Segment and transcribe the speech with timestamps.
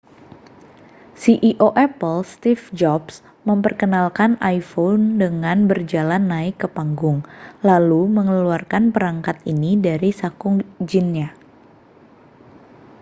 [1.21, 3.15] ceo apple steve jobs
[3.47, 7.19] memperkenalkan iphone dengan berjalan naik ke panggung
[7.67, 10.51] lalu mengeluarkan perangkat ini dari saku
[10.89, 11.29] jinnya